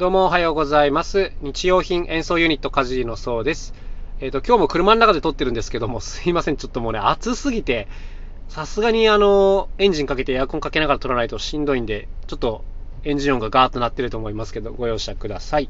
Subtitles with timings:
[0.00, 1.30] どうもおはようございます。
[1.42, 3.74] 日用品演奏ユニットカジのそうです。
[4.20, 6.56] えっ、ー、と、今日も車の中で撮ってるんですけども、すいません。
[6.56, 7.86] ちょっともうね、暑すぎて、
[8.48, 12.64] さすがにあの、エンジンかけてエアコンかけながら撮らないとしんどいんで、ちょっと
[13.04, 15.68] エンジン音がガーッと鳴ってると思いますけど、ご容赦ください。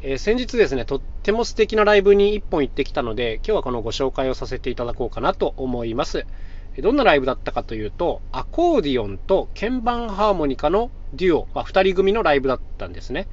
[0.00, 6.24] えー、先日ですね、とっても素敵なライブに1本行ってきたので、今日はこのご紹介をさせていただこうかなと思います。
[6.78, 13.28] どんなライブだったかというと、アコーディオンと鍵盤ハーモニカのデュオ、まあ、2人組のライブだったんですね。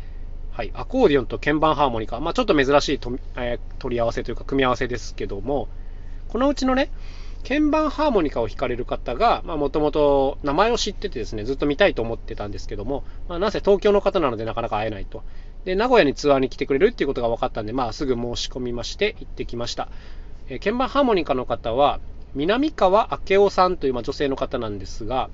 [0.55, 5.67] はい、アコーディオンと鍵盤ハーモニカ、まあ、ちょっと珍しいと、えー、取り合わせというか組み合わせですけども、
[6.29, 6.91] このうちのね、
[7.45, 15.23] 鍵盤ハーモニカを弾かれる方が、もともと名前を知っててですね、ずっと見たいと思ってたんですけども、まあ、なぜ東京の方なのでなかなか会えないと。
[15.65, 19.89] で、名古屋にツアーに来てくれるっていうことが分かったんで、まあ、すぐ申し込みまして行ってきました。
[20.47, 21.99] えー、鍵盤ハーモニカの方は、
[22.33, 25.29] 南川明夫さんという、まあ、女性の方なんですが、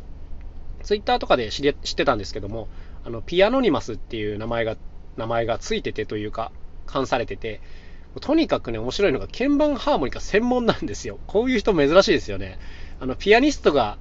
[0.82, 2.68] ツイッターとかで知り知ってたんですけども、
[3.04, 4.78] あのピアノニマスっていう名前が
[5.18, 6.52] 名前がついててというか、
[6.86, 7.62] 冠されてて、
[8.20, 11.20] とにかくね、面白いのが鍵盤ハーモニカ専門なんですよ。
[11.28, 12.60] こういう人珍しいですよね。
[13.00, 13.98] あの、ピアニストが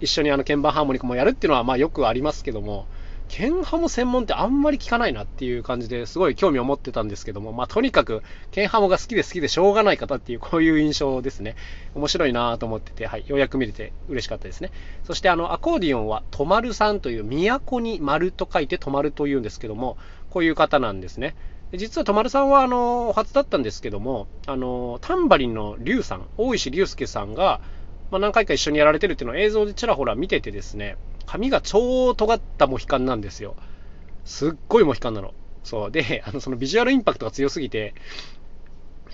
[0.00, 2.86] 一緒にあの鍵盤ハーモニカもやるっていうのはまあよくありますけども、
[3.28, 11.56] 剣ハモ専門ってあんまり聞かないなっていう感じですごい興味を持ってたんですけども、まあ、とにかく剣ハモが好きで好きでしょうがない方っていうこういう印象ですね。
[11.94, 14.70] 面白いなと思ってて、はい、ようやく見れて嬉しかったですね。
[15.04, 19.96] そしてあのアコーディオンはとまるさんという都に丸と書いてとまるというんですけども、
[20.36, 21.34] こういう方なんですね。
[21.72, 27.62] 実はとまるさんはあの初だったんですけども、あのタンバリンの龍さん、大石龍介さんが、
[28.10, 33.56] まあ、何回か一緒にやられてるっていうのを映像でちらほら見ててですね、髪が超尖ったモヒカンなんですよ。
[34.26, 35.32] すっごいモヒカンなの。
[35.64, 35.90] そう。
[35.90, 37.94] で、あの、そのビジュアルインパクトが強すぎて、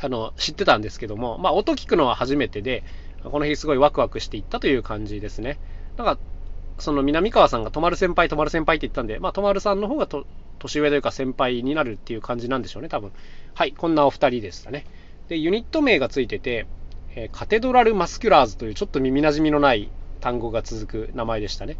[0.00, 2.82] あの、知ってたんですけども、まあ、音聞くのは初めてで、
[3.22, 5.60] この日すごいワクワクしていったという感じですね。
[5.96, 6.18] なんか、
[6.80, 10.26] その南川さんが泊まる先輩、泊まる先輩って言ったんで、まあ、泊まるさんの方がと
[10.62, 13.12] 年上というか先輩になるっていう感じなんでしょうね、多分。
[13.54, 14.86] はい、こんなお二人でしたね。
[15.28, 16.66] で、ユニット名がついてて、
[17.14, 19.90] え、カテドラル・マスキュラーズというちょっと耳なじみのない
[20.20, 21.76] 単語が続く名前でしたね。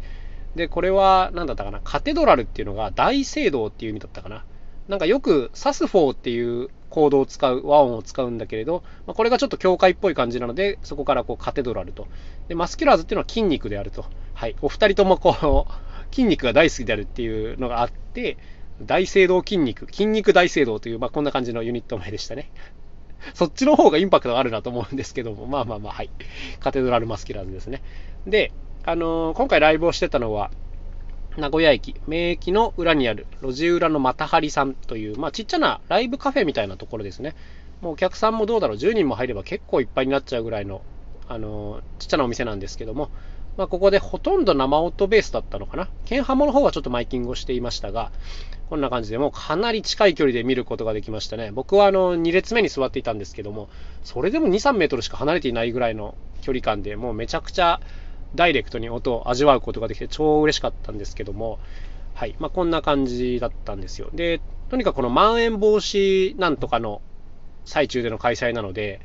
[0.55, 4.43] で、これは、何だったかな、カテドラルっていうのが大聖堂っていう意味だったかな。
[4.87, 12.07] なんかよくサスフォーっていうコードを使う、和音を使うんだけれど、まあ、これがちょっと教会っぽい感じなので、そこからこうカテドラルと。
[12.49, 14.05] で、マスキュラーズっていうのは筋肉であると。
[14.33, 14.55] はい。
[14.61, 18.37] お二人ともこう、筋肉が大好きであるっていうのがあって、
[18.81, 22.49] 大聖堂筋肉、筋肉大聖堂という、まあ、こんな感じのユニット名でしたね。
[23.33, 26.09] そっちの方がインパクトがあるなと思うんですけども、まあまあまあ、はい。
[26.59, 27.81] カテドラルマスキュラーズですね。
[28.27, 28.51] で、
[28.83, 30.51] あのー、今回ライブをしてたのは、
[31.37, 37.35] 名古屋駅、名駅の裏にある路地裏のまたはりさんという、まあ、ちっちゃなライブカフェみたいなところですね。
[37.81, 40.81] もうお客さんもどうだろう、10人も入れば結構いっぱいになっちゃうぐらいの、
[41.27, 43.09] あのー、ちっちゃなお店なんですけども、
[43.55, 45.89] まあ、ここでほとんど生音ベースだったのかな。
[46.05, 48.11] ケンハモの方はちょっとマイキングをしていましたが、
[48.69, 51.51] こんな感じでもうかなり近い距離で見ることができましたね。
[51.51, 53.69] 僕はあの2列目に座っていたんですけども、
[54.03, 57.79] それでも2、3メートルしか離れていないぐらいの距離感でもうめちゃくちゃ
[58.33, 61.59] ダイレクトに音を味わうことができて超嬉しかったんですけども、
[62.15, 62.35] はい。
[62.39, 64.09] まあ、こんな感じだったんですよ。
[64.13, 67.01] で、とにかくこのまん延防止なんとかの
[67.65, 69.01] 最中での開催なので、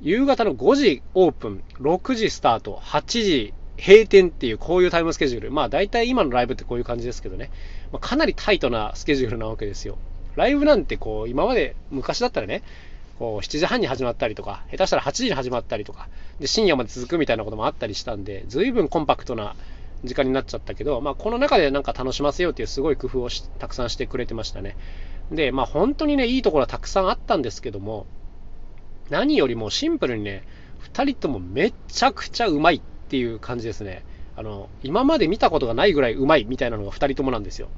[0.00, 5.50] 夕方の5時オープン、6時スタート、8時閉店っていうこういうタイムスケジュール。
[5.50, 7.50] まあ大体今のライブってこういう感じですけどね。
[7.92, 9.98] まあ、かなりタイトなスケジュールなわけですよ。
[10.36, 12.62] ライブなんてこう今まで昔だったらね、
[13.18, 16.08] こう7時半に始まったりとか、下手したら8時に始まったりとか、
[16.40, 19.54] で深夜まで続くみたいなこともあったりしたんで、随分コンパクトな
[20.04, 24.76] 時間になっちゃったけど、まあ、この中でなんか楽しませようっていうすごい工夫をたくさんしてくれてましたね。
[25.30, 28.06] で、まあ本当にね、いいところはたくさんあったんですけども、
[29.10, 30.44] 何よりもシンプルにね、
[30.92, 34.04] 2人ともめちゃくちゃうまいっっていう感じですね。
[34.36, 37.68] あの、今まで見たことがないぐらいうまいみたいなのが2人ともなんですよ。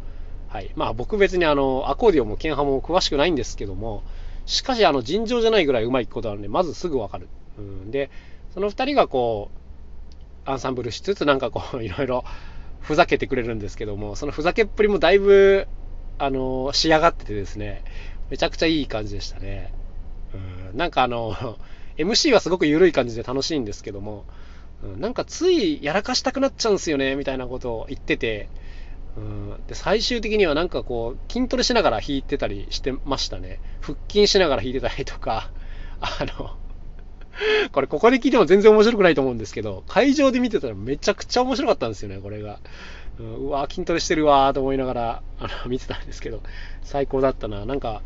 [0.48, 0.70] はい。
[0.74, 4.02] まあ僕別にあの、アコーディオンもケンハも詳しくないんですけども、
[4.46, 7.28] しかし、あの、尋常じゃないぐらいうまいことなので、まずすぐわかる。
[7.58, 8.10] うん、で、
[8.54, 9.50] その2人がこ
[10.46, 12.24] う、アンサンブルしつつ、なんかこう、 いろいろ
[12.80, 15.66] ふざけてくれるんですけども、そのふざけっぷりもだいぶ、
[16.18, 17.82] あの、仕上がっててですね、
[18.30, 19.74] めちゃくちゃいい感じでしたね。
[20.70, 21.34] うん、なんかあの、
[21.98, 24.24] MC はすごく緩い感じで楽しいんですけども、
[24.82, 28.48] うん、なんかついやらかしたくなっちゃうんすよね、みたいなことを言ってて、
[29.16, 33.60] うん、で最終的にはなんかこう筋トレしながら弾いてたりしてましたね。
[33.80, 35.50] 腹筋しながら弾いてたりとか。
[36.00, 36.56] あの
[37.70, 42.60] これここで聞いても全然面白くないと思うんですけど会場で見てたらめちゃくちゃ面白かったんですよねこれが、
[43.18, 46.42] うん、うわ筋トレしてるわーと思いながらあの見てたんですけど
[46.82, 47.66] 最高だったな。
[47.66, 48.02] なんか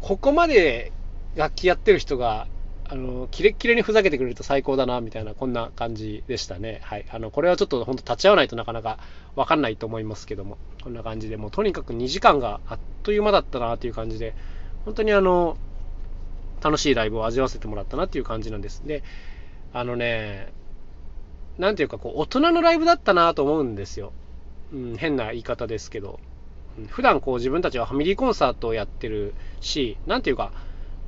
[0.00, 0.92] ここまで
[1.34, 2.46] 楽器やってる人が
[2.92, 6.80] あの、キレッキレにふざけてくれると最高だな、みたいな、こんな感じでしたね。
[6.82, 7.06] はい。
[7.10, 8.98] あの、これはちょっと本当立ち会わないとなかなか
[9.34, 14.34] わかんないと思いますけども、こんな感じで、もうとにかく2時間があっという間だったなっていう感じで、
[14.84, 15.56] 本当にあの、
[16.62, 18.86] 楽しいライブを味わわせてもらったなっていう感じなんです。
[18.86, 19.02] で、
[19.72, 20.52] あのね、
[21.56, 24.12] なんていうかこう、大人のライブだったなと思うんですよ。
[24.70, 26.20] うん、変な言い方ですけど。
[26.88, 30.52] 普段こう自分たちはファミリーコンサートをやってるし、なんていうか、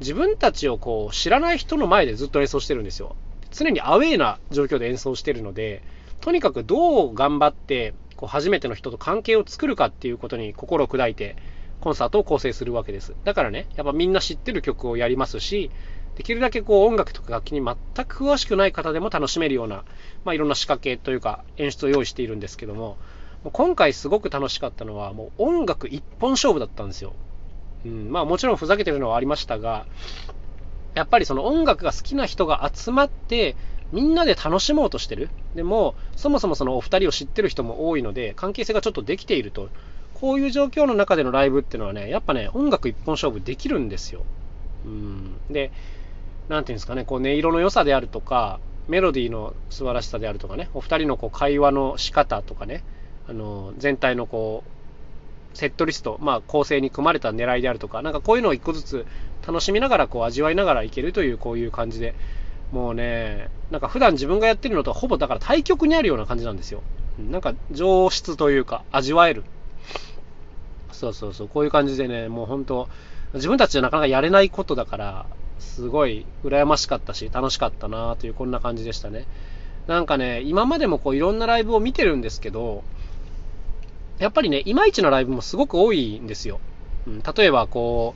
[0.00, 3.16] 自分たちをこう知らない人の前でずっと演奏してるんですよ。
[3.52, 5.82] 常にアウェーな状況で演奏してるので、
[6.20, 11.36] とにかくどう頑張ってこう初めての人と関係を作るかっていうことに心を砕いて
[11.80, 13.14] コンサートを構成するわけです。
[13.24, 15.70] だからね、やっぱみんな知ってる曲をやりますし、
[16.16, 19.84] できるだけこう音楽とか楽器に全く詳しくない方でも楽しめるような、
[20.24, 22.98] まあ、いろんな仕掛けというか演出を用意しているんですけども、
[23.52, 27.12] 今回すごく楽しかったのは、もう音楽一本勝負だったんですよ。
[27.84, 29.86] うん、まあもちろんふざけてるのはありましたが、
[30.94, 33.56] やっぱりその音楽が好きな人が集まって、
[33.92, 35.28] みんなで楽しもうとしてる。
[35.54, 39.68] でも、そもそもそのお二人を知ってる人も多いので、関係性がちょっとできていると。
[40.14, 44.24] こういう状況の中でのライブっていうのはね、やっぱね、音楽一本勝負できるんですよ。
[44.86, 45.36] うん。
[45.50, 45.72] で、
[46.48, 52.84] なんていうんですかね、こう音色の良さであるとか、メロディーの素晴らしさであるとかね、お二人のこう会話の仕方とかね、
[53.28, 54.70] あの全体のこう
[55.54, 59.06] セットリスト、まあ、構成に組まれた狙いであるとか、なんかこういうのを一個ずつ
[59.46, 62.14] 楽しみながらこう味わいながらいけるというこういう感じで、
[62.72, 66.82] もうね、なんか普段自分がやってるのとほぼだから対極にあるような感じなんですよ。
[67.30, 69.44] なんか上質というか味わえる。
[70.92, 72.88] そうそうそう、こういう感じでね、もう本当、
[73.34, 75.26] 自分たちじゃなかなかやれないことだから、
[75.58, 79.26] すごい羨ましかったし、楽しかったなという、こんな感じでしたね。
[79.86, 82.84] なんかね、今までもこういろんなライブを見てるんですけど、
[84.18, 86.60] やっぱりね、いまいちなライブもすごく多いんですよ。
[87.06, 88.14] うん、例えば、こ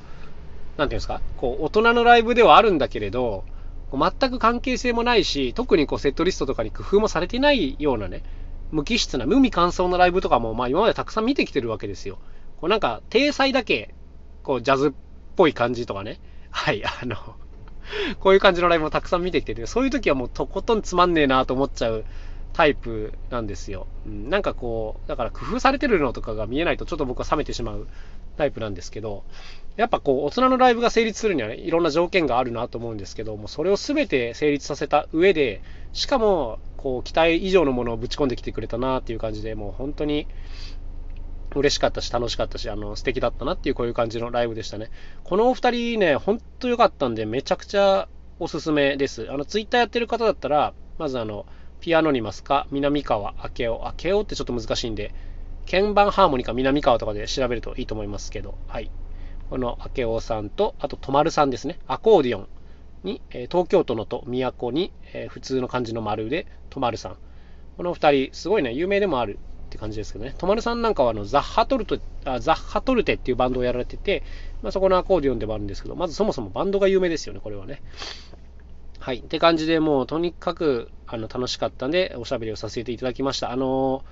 [0.77, 3.45] う、なんていうんですか、こう、大人のライブではあるんだけれど、
[3.93, 8.23] 全く関係性もないし、特にこうセットリストとかに工夫もされてないようなね、
[8.71, 12.19] 無機質な、無味乾燥なライブとかも、まあ今までたくさん見てきてるわけですよ。
[12.61, 13.95] こうなんか、体裁だけ、
[14.43, 14.93] こう、ジャズっ
[15.37, 16.21] ぽい感じとかね。
[16.51, 17.17] はい、あの
[18.21, 22.05] こういう感じのライブもたくさん見てきてて、そういう時はもうとことんつまんねえなと思っちゃう
[22.59, 23.87] タイプなんですよ。
[24.05, 27.87] うん、なんかこう、だから工夫されてるのとかが見えないとちょっと僕は冷めてしまう
[28.37, 29.23] タイプなんですけど、
[29.77, 35.63] やっぱこう、大人のライブが成立するには、ね、いろんな条件があるなと思うんですけども、それを全て成立させた上で、
[35.93, 40.27] しかも、こう、期待以上のものをぶち込んできてくれたなっていう感じで、もう本当に、
[41.55, 44.91] 嬉しかったし、楽しかったし、あの、素敵だったなっていう、こういう感じのライブでしたね。
[45.23, 48.09] このお二人ね、ほんと良かったんで、めちゃくちゃ
[48.41, 49.31] おすすめです。
[49.31, 51.47] あの、ツイッターやってる方だったら、まずあの、
[51.81, 53.93] ピアノニマスか、南川明夫。
[54.05, 55.15] 明夫ってちょっと難しいんで、
[55.71, 58.91] 鍵盤ハーモニカ南川とかで調べるといいと思いますけど、はい。
[59.51, 61.79] この明夫さんと、あと、とまるさんですね。
[61.87, 62.49] アコーディオン
[63.05, 67.17] に、え東京都のと、都に、え普通の漢字の丸で、とまるさん。
[67.77, 69.39] この二人、すごいね、有名でもある
[69.69, 70.35] って感じですけどね。
[70.37, 74.25] とまるさんなんかはあのザッハトルテあザッハトルテっていうバンドをやられてて、
[74.63, 77.83] まあ、そこのアコーディオンでもあるんですけど、まずそもそもバンドが有名ですよね、これはね。
[78.99, 79.19] はい。
[79.19, 83.51] って感じでもうとにかくあの楽しかったんで、おしゃべりをさせていただきました。
[83.51, 84.05] あの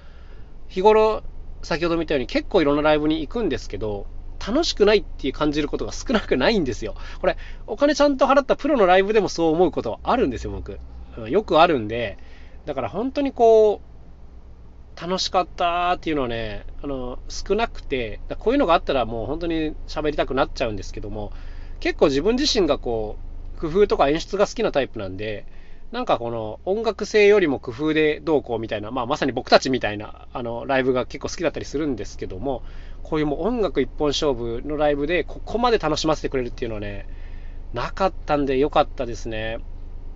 [0.68, 1.22] 日頃、
[1.62, 4.06] 先ほど見たように結構いろんなライブに行くんですけど、
[4.46, 6.94] 楽しくないっていう感じることが少なくないんですよ。
[7.20, 10.78] これ、お金ちゃんと払ったプロのライブでもそう思うことはあるんですよ、僕。
[11.28, 12.18] よくあるんで、
[12.64, 21.32] だから本当にこう、楽しかったっていうのはね、あの、少なくて、こういうのがあったらもう本当に喋りたくなっちゃうんですけども、
[21.80, 23.16] 結構自分自身がこ
[23.56, 25.46] う、工夫とか演出が好きなタイプなんで、
[25.92, 32.62] なんかこの音楽性よりも工夫でどうこうみたいな、まあまさに僕たちみたいなあのライブが結構好きだったりするんですけども、
[33.02, 37.06] こういうもう音楽一本勝負のライブでここまで楽しませてくれるっていうのはね、
[37.72, 39.58] なかったんで良かったですね。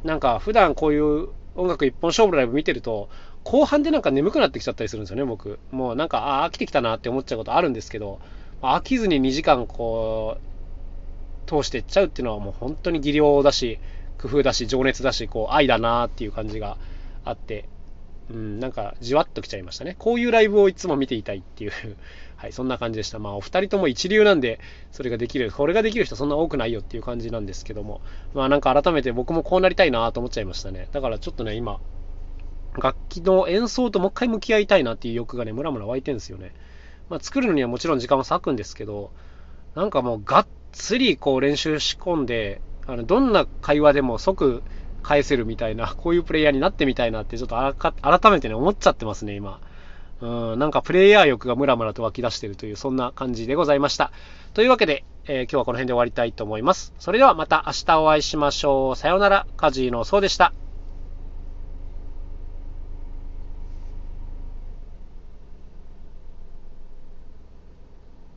[0.04, 3.08] なんか普段こういう音楽一本勝負のライブ見てると、
[3.44, 5.58] 後半でなんか眠くなってきちゃったりするんですよね、僕。
[5.70, 8.20] もうなんか、あ、飽きてきたなって思っちゃうことあるんですけど、
[8.60, 13.78] 飽きずに2時間こう、通していっちゃうっていうのはもう本当に技量だし、
[14.20, 16.76] 工夫だし、情熱だし、こう、愛だなっていう感じが
[17.24, 17.68] あって、
[18.30, 19.96] うん、なんか、じわっときちゃいましたね。
[19.98, 21.72] こういうライブをいつも見ていたいっていう
[22.36, 23.18] はい、そんな感じでした。
[23.18, 24.60] まあ、お二人とも一流なんで、
[24.92, 28.00] それができる、これができる人そんな多くないよっていう感じなんですけども、
[28.34, 30.88] まあ、なんか改めて僕もこうなりたいなと思っちゃいましたね。
[30.92, 31.80] だからちょっとね、今、
[32.78, 36.52] 楽器の演奏ともう一回向き合いたいなっていう欲がね、ムラムラ湧いてるんですよね。
[37.08, 39.10] まあ、作るのにはもちろん時間は割くんですけど、
[39.74, 42.60] なんかもうがっつりこう練習仕込んで、
[42.90, 44.62] あのどんな会話でも即
[45.02, 47.56] 返せるみたいな、 こういうプレイヤーになってみたいなって、ちょっと
[48.02, 49.60] 改めてね、思っちゃってますね、今。
[50.20, 54.12] うん、なんかプレイヤー欲がムラムラと湧き出してるという、そんな感じでございました。
[54.52, 56.92] というわけで、えー、今日はこの辺で終わりたいと思います。
[56.98, 58.96] それではまた明日お会いしましょう。
[58.96, 60.52] さようなら、カジーのそうでした。